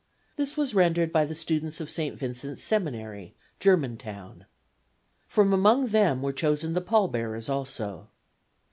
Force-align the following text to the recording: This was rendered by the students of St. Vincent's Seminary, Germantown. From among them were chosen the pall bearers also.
This 0.35 0.57
was 0.57 0.73
rendered 0.73 1.11
by 1.11 1.25
the 1.25 1.35
students 1.35 1.79
of 1.79 1.87
St. 1.87 2.17
Vincent's 2.17 2.63
Seminary, 2.63 3.35
Germantown. 3.59 4.47
From 5.27 5.53
among 5.53 5.89
them 5.89 6.23
were 6.23 6.33
chosen 6.33 6.73
the 6.73 6.81
pall 6.81 7.07
bearers 7.07 7.47
also. 7.49 8.07